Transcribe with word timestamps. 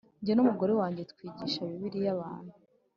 jye 0.23 0.33
n 0.35 0.39
umugore 0.43 0.73
wanjye 0.79 1.01
twigisha 1.11 1.69
Bibiliya 1.69 2.09
abantu 2.15 2.53